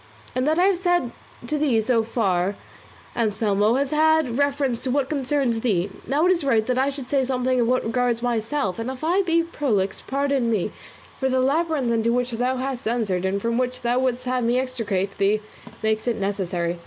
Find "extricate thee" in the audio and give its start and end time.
14.57-15.39